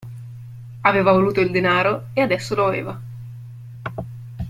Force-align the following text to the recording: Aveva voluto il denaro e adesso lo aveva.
Aveva 0.81 1.11
voluto 1.11 1.41
il 1.41 1.51
denaro 1.51 2.05
e 2.13 2.21
adesso 2.21 2.55
lo 2.55 2.65
aveva. 2.65 2.99